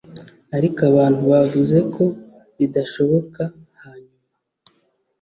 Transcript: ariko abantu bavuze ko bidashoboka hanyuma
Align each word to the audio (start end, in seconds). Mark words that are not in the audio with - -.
ariko 0.57 0.79
abantu 0.91 1.21
bavuze 1.31 1.77
ko 1.93 2.03
bidashoboka 2.57 3.41
hanyuma 3.81 4.21